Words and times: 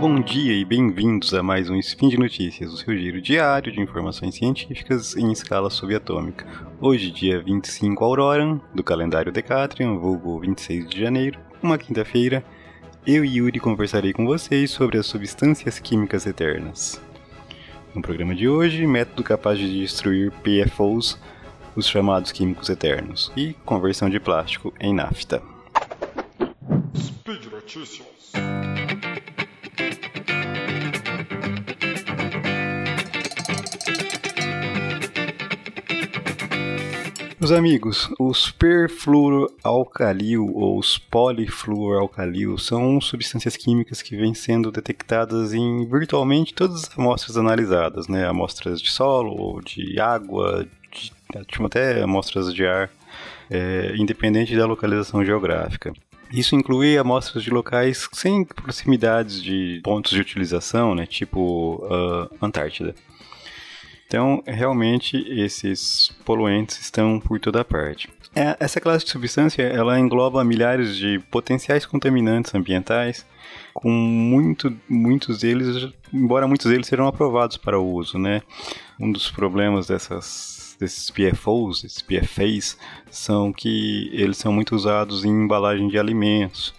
Bom 0.00 0.18
dia 0.18 0.54
e 0.54 0.64
bem-vindos 0.64 1.34
a 1.34 1.42
mais 1.42 1.68
um 1.68 1.76
Spin 1.76 2.08
de 2.08 2.16
Notícias, 2.16 2.72
o 2.72 2.76
seu 2.78 2.96
giro 2.96 3.20
diário 3.20 3.70
de 3.70 3.82
informações 3.82 4.34
científicas 4.34 5.14
em 5.14 5.30
escala 5.30 5.68
subatômica. 5.68 6.46
Hoje, 6.80 7.10
dia 7.10 7.38
25 7.42 8.02
Aurora, 8.02 8.58
do 8.74 8.82
calendário 8.82 9.30
Decatrian, 9.30 9.98
vulgo 9.98 10.40
26 10.40 10.88
de 10.88 10.98
janeiro, 10.98 11.38
uma 11.62 11.76
quinta-feira, 11.76 12.42
eu 13.06 13.22
e 13.22 13.36
Yuri 13.36 13.60
conversarei 13.60 14.14
com 14.14 14.24
vocês 14.24 14.70
sobre 14.70 14.96
as 14.96 15.04
substâncias 15.04 15.78
químicas 15.78 16.24
eternas. 16.24 16.98
No 17.94 18.00
programa 18.00 18.34
de 18.34 18.48
hoje, 18.48 18.86
método 18.86 19.22
capaz 19.22 19.58
de 19.58 19.80
destruir 19.80 20.32
PFOs, 20.42 21.20
os 21.76 21.86
chamados 21.86 22.32
químicos 22.32 22.70
eternos, 22.70 23.30
e 23.36 23.52
conversão 23.66 24.08
de 24.08 24.18
plástico 24.18 24.72
em 24.80 24.94
nafta. 24.94 25.42
Speed 26.96 27.52
Notícias. 27.52 28.08
Meus 37.40 37.52
amigos, 37.52 38.10
os 38.18 38.50
perfluoroalcalil 38.50 40.46
ou 40.54 40.78
os 40.78 40.98
polifluoroalcalil 40.98 42.58
são 42.58 43.00
substâncias 43.00 43.56
químicas 43.56 44.02
que 44.02 44.14
vêm 44.14 44.34
sendo 44.34 44.70
detectadas 44.70 45.54
em 45.54 45.86
virtualmente 45.86 46.52
todas 46.52 46.84
as 46.84 46.98
amostras 46.98 47.38
analisadas, 47.38 48.08
né? 48.08 48.26
Amostras 48.26 48.78
de 48.78 48.90
solo, 48.90 49.58
de 49.62 49.98
água, 49.98 50.68
de, 50.92 51.10
até 51.64 52.02
amostras 52.02 52.52
de 52.52 52.66
ar, 52.66 52.90
é, 53.48 53.94
independente 53.96 54.54
da 54.54 54.66
localização 54.66 55.24
geográfica. 55.24 55.94
Isso 56.30 56.54
inclui 56.54 56.98
amostras 56.98 57.42
de 57.42 57.48
locais 57.48 58.06
sem 58.12 58.44
proximidades 58.44 59.42
de 59.42 59.80
pontos 59.82 60.12
de 60.12 60.20
utilização, 60.20 60.94
né, 60.94 61.06
tipo 61.06 61.76
uh, 61.86 62.28
Antártida. 62.44 62.94
Então, 64.10 64.42
realmente, 64.44 65.16
esses 65.28 66.10
poluentes 66.24 66.80
estão 66.80 67.20
por 67.20 67.38
toda 67.38 67.64
parte. 67.64 68.08
É, 68.34 68.56
essa 68.58 68.80
classe 68.80 69.04
de 69.04 69.12
substância, 69.12 69.62
ela 69.62 70.00
engloba 70.00 70.42
milhares 70.42 70.96
de 70.96 71.20
potenciais 71.30 71.86
contaminantes 71.86 72.52
ambientais, 72.52 73.24
com 73.72 73.88
muito, 73.88 74.76
muitos 74.88 75.38
deles, 75.38 75.92
embora 76.12 76.48
muitos 76.48 76.68
deles 76.68 76.88
serão 76.88 77.06
aprovados 77.06 77.56
para 77.56 77.78
o 77.78 77.88
uso, 77.88 78.18
né? 78.18 78.42
Um 78.98 79.12
dos 79.12 79.30
problemas 79.30 79.86
dessas, 79.86 80.76
desses 80.80 81.08
PFOs, 81.08 81.84
esses 81.84 82.02
PFAs, 82.02 82.76
são 83.12 83.52
que 83.52 84.10
eles 84.12 84.38
são 84.38 84.52
muito 84.52 84.74
usados 84.74 85.24
em 85.24 85.30
embalagem 85.30 85.86
de 85.86 85.96
alimentos, 85.96 86.74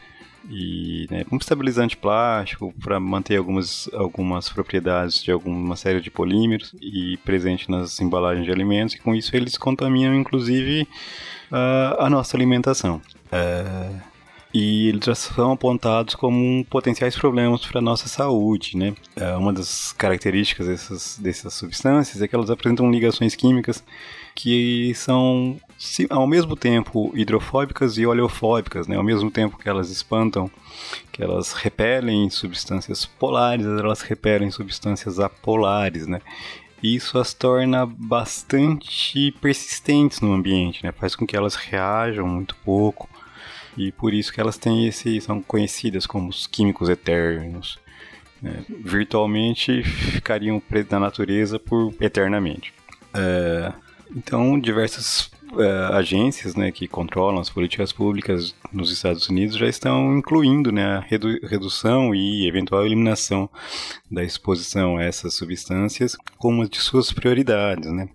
e 0.50 1.08
né, 1.10 1.24
como 1.24 1.40
estabilizante 1.40 1.96
plástico 1.96 2.74
para 2.82 3.00
manter 3.00 3.38
algumas, 3.38 3.90
algumas 3.94 4.50
propriedades 4.50 5.24
de 5.24 5.32
alguma 5.32 5.76
série 5.76 6.02
de 6.02 6.10
polímeros 6.10 6.74
e 6.82 7.18
presente 7.24 7.70
nas 7.70 8.00
embalagens 8.00 8.46
de 8.46 8.52
alimentos 8.52 8.96
e 8.96 9.00
com 9.00 9.14
isso 9.14 9.36
eles 9.36 9.58
contaminam 9.58 10.16
inclusive 10.16 10.88
uh, 11.52 12.02
a 12.02 12.10
nossa 12.10 12.36
alimentação. 12.36 13.02
Uh, 13.28 14.12
e 14.54 14.90
eles 14.90 15.06
já 15.06 15.16
são 15.16 15.54
apontados 15.54 16.14
como 16.14 16.66
potenciais 16.66 17.16
problemas 17.16 17.66
para 17.66 17.80
a 17.80 17.82
nossa 17.82 18.10
saúde, 18.10 18.76
né? 18.76 18.94
Uh, 19.16 19.38
uma 19.38 19.54
das 19.54 19.94
características 19.94 20.68
dessas, 20.68 21.18
dessas 21.18 21.54
substâncias 21.54 22.22
é 22.22 22.28
que 22.28 22.36
elas 22.36 22.50
apresentam 22.50 22.92
ligações 22.92 23.34
químicas 23.34 23.82
que 24.36 24.94
são 24.96 25.58
ao 26.10 26.28
mesmo 26.28 26.56
tempo 26.56 27.12
hidrofóbicas 27.16 27.98
e 27.98 28.06
oleofóbicas, 28.06 28.88
né? 28.88 28.96
Ao 28.96 29.04
mesmo 29.04 29.32
tempo 29.32 29.58
que 29.58 29.68
elas 29.68 29.90
espantam, 29.90 30.50
que 31.12 31.24
elas 31.24 31.54
repelem 31.54 32.30
substâncias 32.30 33.06
polares, 33.06 33.66
elas 33.66 34.02
repelem 34.02 34.52
substâncias 34.52 35.20
apolares, 35.20 36.08
né? 36.08 36.22
Isso 36.84 37.20
as 37.20 37.34
torna 37.34 37.86
bastante 37.86 39.32
persistentes 39.40 40.20
no 40.20 40.34
ambiente, 40.34 40.84
né? 40.84 40.92
Faz 40.92 41.16
com 41.16 41.26
que 41.26 41.36
elas 41.36 41.56
reajam 41.56 42.28
muito 42.28 42.56
pouco 42.64 43.10
e 43.78 43.92
por 43.92 44.14
isso 44.14 44.34
que 44.34 44.42
elas 44.42 44.58
têm 44.58 44.88
esse 44.88 45.22
são 45.22 45.42
conhecidas 45.42 46.06
como 46.06 46.30
os 46.30 46.48
químicos 46.48 46.90
eternos. 46.90 47.80
Né? 48.42 48.66
Virtualmente 48.68 49.84
ficariam 49.84 50.62
na 50.90 51.00
natureza 51.00 51.60
por 51.60 51.94
eternamente. 52.02 52.74
É, 53.14 53.72
então, 54.16 54.60
diversas 54.60 55.32
uh, 55.54 55.94
agências 55.94 56.56
né, 56.56 56.72
que 56.72 56.88
controlam 56.88 57.40
as 57.40 57.50
políticas 57.50 57.92
públicas 57.92 58.56
nos 58.72 58.92
Estados 58.92 59.28
Unidos 59.30 59.58
já 59.58 59.68
estão 59.68 60.18
incluindo 60.18 60.72
né, 60.72 60.98
a 60.98 61.00
redu 61.00 61.40
redução 61.44 62.14
e 62.14 62.48
eventual 62.48 62.86
eliminação 62.86 63.50
da 64.10 64.24
exposição 64.24 64.98
a 64.98 65.04
essas 65.04 65.34
substâncias 65.34 66.18
como 66.38 66.58
uma 66.58 66.68
de 66.68 66.80
suas 66.80 67.12
prioridades. 67.12 67.92
Né. 67.92 68.10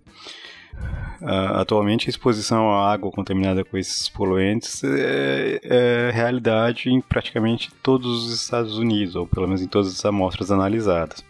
Uh, 1.21 1.57
atualmente, 1.57 2.09
a 2.09 2.11
exposição 2.11 2.71
à 2.71 2.93
água 2.93 3.11
contaminada 3.11 3.65
com 3.65 3.79
esses 3.79 4.09
poluentes 4.09 4.85
é, 4.85 5.61
é, 5.63 6.11
realidade 6.13 6.91
em 6.91 7.01
praticamente 7.01 7.71
todos 7.83 8.27
os 8.27 8.43
Estados 8.43 8.77
Unidos, 8.77 9.17
ou 9.17 9.27
pelo 9.27 9.47
menos 9.47 9.63
em 9.63 9.67
todas 9.67 9.89
as 9.89 10.05
amostras 10.05 10.51
analisadas. 10.51 11.25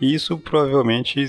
Isso 0.00 0.36
provavelmente 0.38 1.24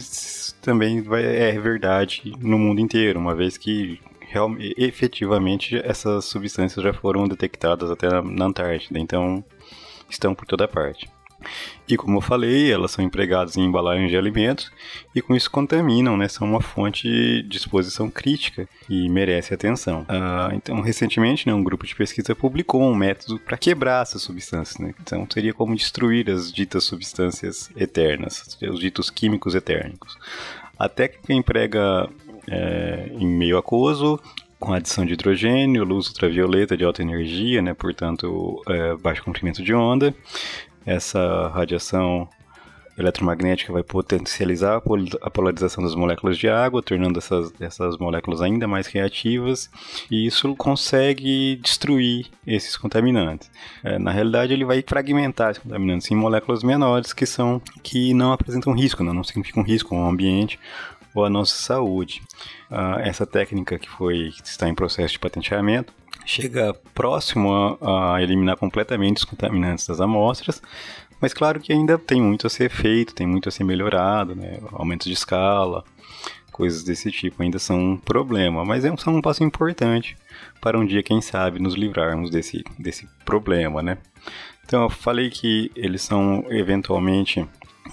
também 0.62 1.02
vai, 1.02 1.24
é 1.24 1.59
verdade 1.59 2.34
no 2.40 2.58
mundo 2.58 2.81
inteiro, 2.81 3.20
uma 3.20 3.36
vez 3.36 3.58
que 3.58 4.00
real, 4.20 4.52
efetivamente 4.59 5.80
essas 5.84 6.26
substâncias 6.26 6.84
já 6.84 6.94
foram 6.94 7.28
detectadas 7.28 7.90
até 7.90 8.09
na, 8.09 8.22
na 8.22 8.46
Antártida, 8.46 9.00
então 9.00 9.44
estão 10.09 10.34
por 10.34 10.46
toda 10.46 10.68
parte. 10.68 11.09
E 11.88 11.95
como 11.95 12.17
eu 12.17 12.22
falei, 12.22 12.72
elas 12.72 12.91
são 12.91 13.03
empregadas 13.03 13.57
em 13.57 13.63
embalagens 13.63 14.09
de 14.09 14.17
alimentos 14.17 14.72
e 15.13 15.22
com 15.22 15.35
isso 15.35 15.50
contaminam, 15.51 16.17
né? 16.17 16.28
São 16.28 16.47
uma 16.47 16.61
fonte 16.61 17.44
de 17.44 17.57
exposição 17.57 18.09
crítica 18.09 18.67
e 18.89 19.07
merece 19.09 19.53
atenção. 19.53 20.01
Uh, 20.01 20.55
então, 20.55 20.81
recentemente, 20.81 21.47
né, 21.47 21.53
um 21.53 21.63
grupo 21.63 21.85
de 21.85 21.95
pesquisa 21.95 22.35
publicou 22.35 22.81
um 22.81 22.95
método 22.95 23.39
para 23.39 23.57
quebrar 23.57 24.01
essas 24.01 24.22
substâncias. 24.22 24.79
Né? 24.79 24.94
Então, 25.01 25.28
seria 25.31 25.53
como 25.53 25.75
destruir 25.75 26.29
as 26.29 26.51
ditas 26.51 26.84
substâncias 26.84 27.69
eternas, 27.75 28.57
os 28.61 28.79
ditos 28.79 29.09
químicos 29.09 29.53
eternos. 29.53 30.17
A 30.78 30.89
técnica 30.89 31.34
emprega 31.34 32.09
é, 32.47 33.09
em 33.11 33.28
meio 33.28 33.57
aquoso 33.57 34.19
com 34.59 34.73
adição 34.73 35.05
de 35.05 35.13
hidrogênio, 35.13 35.84
luz 35.84 36.07
ultravioleta 36.07 36.75
de 36.75 36.84
alta 36.84 37.01
energia, 37.01 37.61
né, 37.61 37.73
portanto, 37.73 38.61
é, 38.67 38.95
baixo 38.95 39.23
comprimento 39.23 39.61
de 39.61 39.73
onda, 39.73 40.16
essa 40.85 41.47
radiação 41.50 42.29
eletromagnética 42.97 43.73
vai 43.73 43.84
potencializar 43.84 44.81
a 45.22 45.29
polarização 45.29 45.84
das 45.84 45.96
moléculas 45.96 46.38
de 46.38 46.47
água, 46.47 46.81
tornando 46.81 47.19
essas, 47.19 47.53
essas 47.59 47.97
moléculas 47.97 48.41
ainda 48.41 48.68
mais 48.68 48.88
reativas, 48.88 49.69
e 50.09 50.25
isso 50.25 50.56
consegue 50.56 51.57
destruir 51.57 52.28
esses 52.47 52.78
contaminantes. 52.78 53.51
É, 53.84 54.00
na 54.00 54.12
realidade, 54.12 54.53
ele 54.53 54.63
vai 54.63 54.81
fragmentar 54.85 55.51
esses 55.51 55.62
contaminantes 55.62 56.09
em 56.09 56.16
moléculas 56.16 56.63
menores 56.63 57.12
que 57.12 57.25
são 57.25 57.62
que 57.84 58.13
não 58.13 58.31
apresentam 58.31 58.73
risco, 58.73 59.03
não, 59.03 59.13
não 59.13 59.23
significam 59.23 59.63
risco 59.63 59.94
ao 59.94 60.09
ambiente 60.09 60.57
ou 61.16 61.26
à 61.26 61.30
nossa 61.30 61.56
saúde. 61.56 62.22
Ah, 62.70 62.98
essa 63.02 63.26
técnica 63.26 63.80
que 63.80 63.90
foi 63.90 64.31
que 64.31 64.48
está 64.48 64.70
em 64.70 64.76
processo 64.76 65.14
de 65.14 65.20
patenteamento 65.20 65.94
chega 66.26 66.74
próximo 66.94 67.78
a, 67.81 68.16
a 68.16 68.22
eliminar 68.22 68.58
completamente 68.58 69.18
os 69.18 69.26
contaminantes 69.26 69.88
das 69.88 70.02
amostras, 70.02 70.62
mas 71.22 71.34
claro 71.34 71.59
que 71.59 71.72
ainda 71.72 71.98
tem 71.98 72.22
muito 72.22 72.46
a 72.46 72.50
ser 72.50 72.70
feito, 72.70 73.16
tem 73.16 73.26
muito 73.26 73.50
a 73.50 73.52
ser 73.52 73.64
melhorado, 73.64 74.36
né? 74.36 74.59
Aumentos 74.74 75.08
de 75.08 75.14
escala, 75.14 75.84
coisas 76.52 76.84
desse 76.84 77.12
tipo 77.12 77.44
ainda 77.44 77.59
são 77.59 77.78
um 77.78 77.97
problema, 77.97 78.64
mas 78.64 78.85
é, 78.85 78.97
são 78.97 79.16
um 79.16 79.22
passo 79.22 79.44
importante 79.44 80.18
para 80.61 80.79
um 80.79 80.85
dia, 80.85 81.03
quem 81.03 81.22
sabe, 81.22 81.59
nos 81.59 81.76
livrarmos 81.76 82.29
desse, 82.29 82.64
desse 82.79 83.08
problema, 83.26 83.82
né? 83.82 83.97
Então, 84.66 84.84
eu 84.84 84.90
falei 84.90 85.29
que 85.29 85.72
eles 85.76 86.02
são 86.02 86.46
eventualmente, 86.50 87.46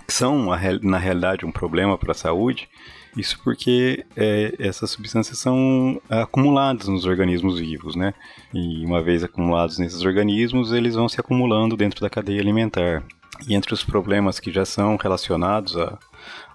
são 0.09 0.47
na 0.83 0.99
realidade 0.99 1.45
um 1.45 1.53
problema 1.53 1.97
para 1.99 2.13
a 2.13 2.15
saúde, 2.15 2.69
isso 3.17 3.39
porque 3.45 4.07
é, 4.17 4.55
essas 4.59 4.91
substâncias 4.91 5.39
são 5.39 6.01
acumuladas 6.09 6.89
nos 6.89 7.05
organismos 7.05 7.59
vivos, 7.59 7.95
né? 7.95 8.15
E 8.55 8.85
uma 8.87 9.03
vez 9.03 9.23
acumulados 9.23 9.79
nesses 9.79 10.03
organismos, 10.03 10.73
eles 10.73 10.95
vão 10.95 11.09
se 11.09 11.21
acumulando 11.21 11.77
dentro 11.77 12.01
da 12.01 12.09
cadeia 12.09 12.41
alimentar. 12.41 13.03
E 13.47 13.55
entre 13.55 13.75
os 13.75 13.85
problemas 13.85 14.41
que 14.41 14.51
já 14.51 14.65
são 14.65 14.97
relacionados 14.97 15.77
a, 15.77 15.99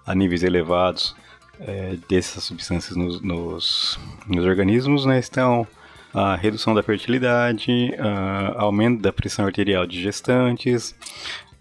a 0.05 0.15
níveis 0.15 0.41
elevados 0.41 1.15
é, 1.59 1.97
dessas 2.09 2.43
substâncias 2.43 2.95
nos, 2.95 3.21
nos, 3.21 3.99
nos 4.27 4.45
organismos, 4.45 5.05
né, 5.05 5.19
estão 5.19 5.67
a 6.13 6.35
redução 6.35 6.73
da 6.73 6.81
fertilidade, 6.81 7.93
a 7.99 8.63
aumento 8.63 9.01
da 9.01 9.13
pressão 9.13 9.45
arterial 9.45 9.85
de 9.85 10.01
gestantes, 10.01 10.95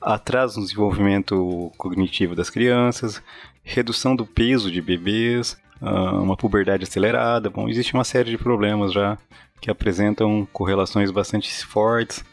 atraso 0.06 0.60
no 0.60 0.66
desenvolvimento 0.66 1.72
cognitivo 1.76 2.36
das 2.36 2.48
crianças, 2.48 3.20
redução 3.64 4.14
do 4.14 4.24
peso 4.24 4.70
de 4.70 4.80
bebês, 4.80 5.56
ah, 5.82 6.12
uma 6.12 6.36
puberdade 6.36 6.84
acelerada. 6.84 7.50
Bom, 7.50 7.68
existe 7.68 7.92
uma 7.92 8.04
série 8.04 8.30
de 8.30 8.38
problemas 8.38 8.92
já 8.92 9.18
que 9.60 9.68
apresentam 9.68 10.46
correlações 10.52 11.10
bastante 11.10 11.52
fortes 11.66 12.24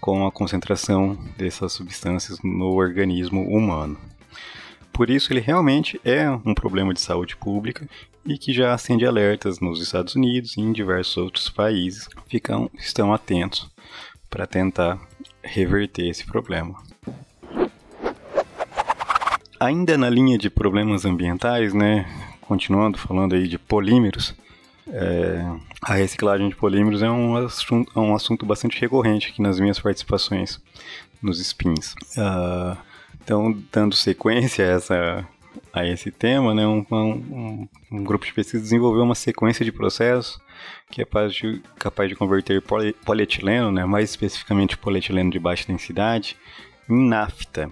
com 0.00 0.26
a 0.26 0.32
concentração 0.32 1.18
dessas 1.36 1.72
substâncias 1.72 2.38
no 2.42 2.72
organismo 2.72 3.42
humano. 3.42 3.98
Por 4.90 5.10
isso, 5.10 5.32
ele 5.32 5.40
realmente 5.40 6.00
é 6.04 6.30
um 6.30 6.54
problema 6.54 6.94
de 6.94 7.00
saúde 7.00 7.36
pública 7.36 7.86
e 8.24 8.38
que 8.38 8.52
já 8.52 8.72
acende 8.72 9.06
alertas 9.06 9.60
nos 9.60 9.82
Estados 9.82 10.14
Unidos 10.14 10.56
e 10.56 10.60
em 10.60 10.72
diversos 10.72 11.16
outros 11.18 11.50
países. 11.50 12.08
Ficam, 12.26 12.70
estão 12.78 13.12
atentos 13.12 13.70
para 14.30 14.46
tentar 14.46 14.98
reverter 15.42 16.08
esse 16.08 16.24
problema. 16.24 16.91
Ainda 19.62 19.96
na 19.96 20.10
linha 20.10 20.36
de 20.36 20.50
problemas 20.50 21.04
ambientais, 21.04 21.72
né, 21.72 22.04
continuando 22.40 22.98
falando 22.98 23.36
aí 23.36 23.46
de 23.46 23.60
polímeros, 23.60 24.34
é, 24.88 25.40
a 25.80 25.94
reciclagem 25.94 26.48
de 26.48 26.56
polímeros 26.56 27.00
é 27.00 27.08
um 27.08 27.36
assunto, 27.36 27.92
é 27.94 28.00
um 28.00 28.12
assunto 28.12 28.44
bastante 28.44 28.80
recorrente 28.80 29.28
aqui 29.28 29.40
nas 29.40 29.60
minhas 29.60 29.78
participações 29.78 30.60
nos 31.22 31.38
spins. 31.38 31.94
Uh, 32.16 32.76
então, 33.22 33.56
dando 33.70 33.94
sequência 33.94 34.66
a, 34.66 34.68
essa, 34.68 35.28
a 35.72 35.86
esse 35.86 36.10
tema, 36.10 36.52
né, 36.52 36.66
um, 36.66 36.84
um, 36.90 37.68
um, 37.92 38.02
grupo 38.02 38.26
de 38.26 38.32
pesquisa 38.32 38.60
desenvolveu 38.60 39.04
uma 39.04 39.14
sequência 39.14 39.64
de 39.64 39.70
processos 39.70 40.40
que 40.90 41.02
é 41.02 41.04
capaz 41.04 41.32
de, 41.34 41.62
capaz 41.78 42.08
de 42.08 42.16
converter 42.16 42.60
poli, 42.62 42.94
polietileno, 43.04 43.70
né, 43.70 43.84
mais 43.84 44.10
especificamente 44.10 44.76
polietileno 44.76 45.30
de 45.30 45.38
baixa 45.38 45.68
densidade, 45.68 46.36
em 46.90 47.08
nafta, 47.08 47.70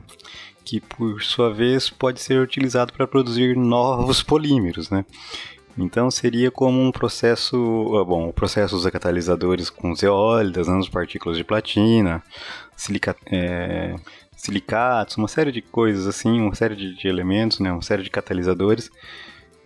que 0.65 0.81
por 0.81 1.23
sua 1.23 1.53
vez 1.53 1.91
pode 1.91 2.21
ser 2.21 2.41
utilizado 2.41 2.93
para 2.93 3.07
produzir 3.07 3.57
novos 3.57 4.23
polímeros. 4.23 4.91
Né? 4.91 5.05
Então 5.77 6.11
seria 6.11 6.51
como 6.51 6.81
um 6.81 6.93
processo, 6.93 7.57
ah, 7.97 8.05
bom, 8.05 8.29
o 8.29 8.33
processo 8.33 8.77
usa 8.77 8.91
catalisadores 8.91 9.71
com 9.71 9.95
zeólidas, 9.95 10.69
nanopartículas 10.69 11.37
de 11.37 11.45
platina, 11.45 12.23
silica, 12.77 13.17
é, 13.27 13.97
silicatos, 14.37 15.17
uma 15.17 15.29
série 15.29 15.53
de 15.53 15.63
coisas 15.63 16.07
assim, 16.07 16.41
uma 16.41 16.55
série 16.55 16.77
de, 16.77 16.95
de 16.95 17.09
elementos, 17.09 17.61
né, 17.61 17.73
uma 17.73 17.83
série 17.83 18.03
de 18.03 18.11
catalisadores. 18.11 18.91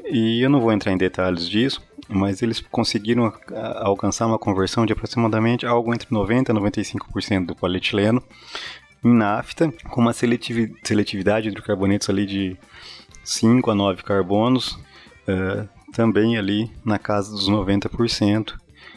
E 0.06 0.44
eu 0.44 0.50
não 0.50 0.60
vou 0.60 0.70
entrar 0.70 0.92
em 0.92 0.98
detalhes 0.98 1.48
disso, 1.48 1.80
mas 2.08 2.42
eles 2.42 2.60
conseguiram 2.60 3.32
alcançar 3.76 4.26
uma 4.26 4.38
conversão 4.38 4.84
de 4.84 4.92
aproximadamente 4.92 5.64
algo 5.64 5.94
entre 5.94 6.08
90% 6.08 6.50
e 6.50 6.52
95% 6.52 7.46
do 7.46 7.56
polietileno 7.56 8.22
em 9.04 9.14
nafta, 9.14 9.72
com 9.90 10.00
uma 10.00 10.12
seletividade 10.12 11.50
de 11.50 11.62
carbonetos 11.62 12.08
ali 12.08 12.26
de 12.26 12.56
5 13.22 13.70
a 13.70 13.74
9 13.74 14.02
carbonos, 14.02 14.72
uh, 15.28 15.68
também 15.92 16.36
ali 16.36 16.70
na 16.84 16.98
casa 16.98 17.30
dos 17.30 17.48
90%, 17.48 18.54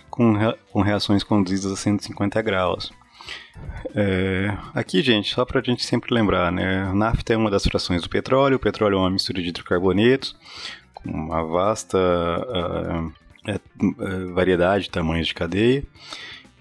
com, 0.10 0.34
com 0.72 0.82
reações 0.82 1.24
conduzidas 1.24 1.72
a 1.72 1.76
150 1.76 2.42
graus. 2.42 2.92
É, 3.94 4.56
aqui, 4.74 5.02
gente, 5.02 5.34
só 5.34 5.44
para 5.44 5.60
a 5.60 5.64
gente 5.64 5.86
sempre 5.86 6.14
lembrar, 6.14 6.52
né? 6.52 6.92
Nafta 6.94 7.34
é 7.34 7.38
uma 7.38 7.50
das 7.50 7.64
frações 7.64 8.02
do 8.02 8.10
petróleo. 8.10 8.58
O 8.58 8.60
petróleo 8.60 8.96
é 8.96 9.00
uma 9.00 9.10
mistura 9.10 9.42
de 9.42 9.50
hidrocarbonetos 9.50 10.36
com 10.94 11.12
uma 11.12 11.44
vasta 11.44 11.98
uh, 11.98 13.14
uh, 13.48 14.34
variedade 14.34 14.86
de 14.86 14.90
tamanhos 14.90 15.28
de 15.28 15.34
cadeia. 15.34 15.84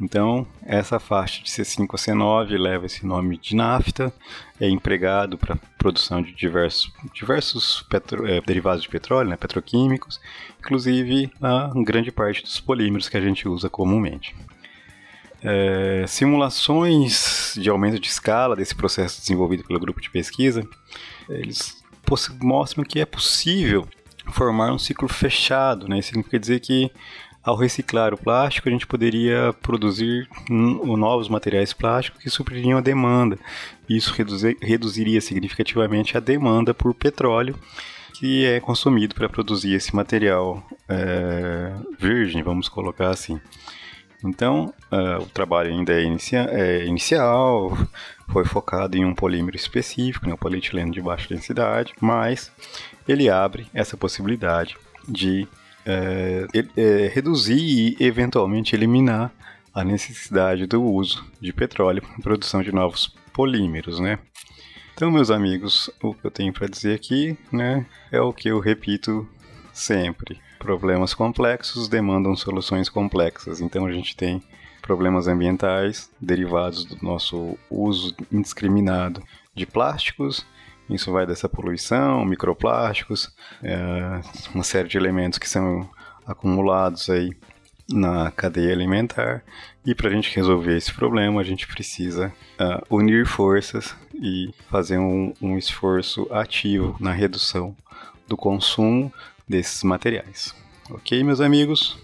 Então, 0.01 0.47
essa 0.65 0.99
faixa 1.01 1.43
de 1.43 1.51
C5 1.51 1.87
a 1.95 1.97
C9 1.97 2.59
leva 2.59 2.85
esse 2.85 3.07
nome 3.07 3.39
de 3.39 3.57
nafta, 3.57 4.13
é 4.61 4.69
empregado 4.69 5.39
para 5.39 5.57
produção 5.79 6.21
de 6.21 6.33
diversos, 6.33 6.93
diversos 7.15 7.83
petro, 7.89 8.27
é, 8.27 8.41
derivados 8.43 8.83
de 8.83 8.91
petróleo, 8.91 9.31
né, 9.31 9.37
petroquímicos, 9.37 10.21
inclusive 10.59 11.31
a 11.41 11.73
grande 11.77 12.13
parte 12.13 12.43
dos 12.43 12.61
polímeros 12.61 13.09
que 13.09 13.17
a 13.17 13.21
gente 13.23 13.49
usa 13.49 13.71
comumente. 13.71 14.37
É, 15.43 16.05
simulações 16.07 17.55
de 17.57 17.71
aumento 17.71 17.99
de 17.99 18.09
escala 18.09 18.55
desse 18.55 18.75
processo 18.75 19.21
desenvolvido 19.21 19.65
pelo 19.65 19.81
grupo 19.81 20.01
de 20.01 20.11
pesquisa, 20.11 20.69
eles 21.29 21.83
mostram 22.41 22.85
que 22.85 23.01
é 23.01 23.07
possível 23.07 23.89
formar 24.31 24.73
um 24.73 24.79
ciclo 24.79 25.09
fechado, 25.09 25.89
né? 25.89 25.99
Isso 25.99 26.13
quer 26.25 26.39
dizer 26.39 26.61
que 26.61 26.91
ao 27.47 27.55
reciclar 27.55 28.13
o 28.13 28.19
plástico, 28.19 28.69
a 28.69 28.73
gente 28.73 28.89
poderia 28.89 29.55
produzir 29.63 30.29
novos 30.51 31.29
materiais 31.29 31.73
plásticos 31.73 32.21
que 32.21 32.29
supririam 32.29 32.77
a 32.77 32.81
demanda. 32.81 33.39
Isso 33.89 34.13
reduzir, 34.13 34.59
reduziria 34.61 35.21
significativamente 35.21 36.17
a 36.17 36.21
demanda 36.21 36.75
por 36.75 36.93
petróleo 36.93 37.55
que 38.15 38.45
é 38.47 38.59
consumido 38.61 39.15
para 39.15 39.29
produzir 39.29 39.75
esse 39.75 39.95
material 39.95 40.67
é, 40.89 41.73
virgem, 41.99 42.43
vamos 42.43 42.69
colocar 42.69 43.11
assim. 43.11 43.39
Então, 44.25 44.73
uh, 44.91 45.23
o 45.23 45.27
trabalho 45.27 45.71
ainda 45.71 45.93
é, 45.93 46.03
inicia 46.03 46.49
é, 46.51 46.85
inicial, 46.87 47.77
foi 48.33 48.45
focado 48.45 48.97
em 48.97 49.05
um 49.05 49.15
polímero 49.15 49.55
específico, 49.55 50.27
né, 50.27 50.33
o 50.33 50.39
polietileno 50.39 50.91
de 50.91 51.01
baixa 51.03 51.29
densidade, 51.29 51.93
mas 52.01 52.51
ele 53.07 53.29
abre 53.29 53.67
essa 53.75 53.97
possibilidade 53.97 54.77
de 55.07 55.47
é, 55.87 56.47
é, 56.77 57.09
reduzir 57.09 57.97
e 57.99 58.05
eventualmente 58.05 58.75
eliminar 58.75 59.33
a 59.73 59.85
necessidade 59.85 60.67
do 60.67 60.83
uso 60.83 61.25
de 61.41 61.53
petróleo 61.53 62.03
para 62.03 62.23
produção 62.23 62.63
de 62.63 62.73
novos 62.73 63.15
polímeros, 63.33 64.01
né? 64.01 64.19
Então, 64.95 65.11
meus 65.11 65.31
amigos, 65.31 65.91
o 66.03 66.15
que 66.15 66.25
eu 66.25 66.31
tenho 66.31 66.53
para 66.53 66.67
dizer 66.67 66.95
aqui, 66.95 67.37
né, 67.53 67.85
é 68.11 68.19
o 68.19 68.33
que 68.33 68.49
eu 68.49 68.59
repito 68.59 69.29
sempre. 69.71 70.41
Problemas 70.59 71.13
complexos 71.13 71.87
demandam 71.87 72.35
soluções 72.35 72.89
complexas. 72.89 73.61
Então 73.61 73.85
a 73.85 73.93
gente 73.93 74.17
tem 74.17 74.43
problemas 74.81 75.29
ambientais 75.29 76.11
derivados 76.21 76.85
do 76.85 76.97
nosso 77.05 77.59
uso 77.71 78.17
indiscriminado 78.33 79.23
de 79.55 79.67
plásticos. 79.67 80.47
Isso 80.89 81.11
vai 81.13 81.27
dessa 81.27 81.49
poluição, 81.49 82.25
microplásticos, 82.25 83.35
é, 83.63 84.21
uma 84.55 84.63
série 84.63 84.89
de 84.89 84.97
elementos 84.97 85.39
que 85.39 85.49
são 85.49 85.89
acumulados 86.27 87.11
aí 87.11 87.33
na 87.89 88.31
cadeia 88.31 88.73
alimentar. 88.73 89.45
E 89.85 89.95
para 89.95 90.09
a 90.09 90.13
gente 90.13 90.35
resolver 90.35 90.77
esse 90.77 90.93
problema, 90.93 91.41
a 91.41 91.45
gente 91.45 91.67
precisa 91.67 92.33
uh, 92.61 92.95
unir 92.95 93.27
forças 93.27 93.95
e 94.15 94.53
fazer 94.69 94.99
um, 94.99 95.33
um 95.41 95.57
esforço 95.57 96.27
ativo 96.33 96.97
na 96.99 97.13
redução 97.13 97.77
do 98.27 98.37
consumo 98.37 99.13
desses 99.49 99.83
materiais. 99.85 100.55
Ok, 100.91 101.23
meus 101.23 101.41
amigos? 101.41 101.99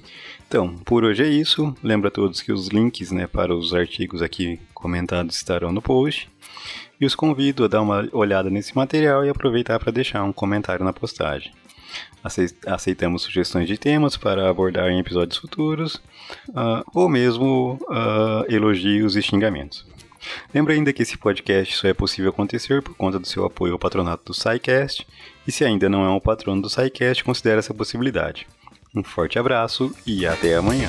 Então, 0.47 0.77
por 0.85 1.03
hoje 1.03 1.25
é 1.25 1.29
isso. 1.29 1.75
Lembra 1.83 2.09
a 2.09 2.13
todos 2.13 2.43
que 2.43 2.53
os 2.53 2.69
links 2.69 3.11
né, 3.11 3.27
para 3.27 3.55
os 3.55 3.75
artigos 3.75 4.23
aqui 4.23 4.61
comentados 4.75 5.37
estarão 5.37 5.73
no 5.73 5.83
post. 5.83 6.31
E 7.03 7.05
os 7.05 7.17
convido 7.17 7.65
a 7.65 7.69
dar 7.69 7.83
uma 7.83 8.09
olhada 8.13 8.49
nesse 8.49 8.77
material 8.77 9.25
e 9.25 9.29
aproveitar 9.29 9.77
para 9.81 9.91
deixar 9.91 10.23
um 10.23 10.33
comentário 10.33 10.85
na 10.85 10.93
postagem. 10.93 11.53
Aceitamos 12.65 13.23
sugestões 13.23 13.67
de 13.67 13.77
temas 13.77 14.17
para 14.17 14.49
abordar 14.49 14.89
em 14.89 15.01
episódios 15.01 15.37
futuros, 15.37 15.97
uh, 16.51 16.85
ou 16.95 17.09
mesmo 17.09 17.77
uh, 17.91 18.45
elogios 18.49 19.17
e 19.17 19.23
xingamentos. 19.23 19.85
Lembra 20.55 20.75
ainda 20.75 20.93
que 20.93 21.03
esse 21.03 21.19
podcast 21.19 21.75
só 21.75 21.89
é 21.89 21.93
possível 21.93 22.31
acontecer 22.31 22.81
por 22.81 22.95
conta 22.95 23.19
do 23.19 23.27
seu 23.27 23.45
apoio 23.45 23.73
ao 23.73 23.81
patronato 23.81 24.27
do 24.27 24.33
SciCast, 24.33 25.05
e 25.45 25.51
se 25.51 25.65
ainda 25.65 25.89
não 25.89 26.05
é 26.05 26.09
um 26.09 26.21
patrono 26.21 26.63
do 26.63 26.71
SciCast, 26.71 27.25
considere 27.25 27.59
essa 27.59 27.75
possibilidade. 27.75 28.47
Um 28.95 29.03
forte 29.03 29.41
abraço 29.41 29.93
e 30.07 30.25
até 30.25 30.55
amanhã. 30.55 30.89